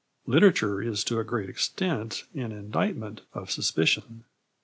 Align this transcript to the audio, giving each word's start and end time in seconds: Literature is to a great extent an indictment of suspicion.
Literature 0.25 0.81
is 0.81 1.03
to 1.03 1.19
a 1.19 1.23
great 1.23 1.47
extent 1.47 2.23
an 2.33 2.51
indictment 2.51 3.21
of 3.35 3.51
suspicion. 3.51 4.23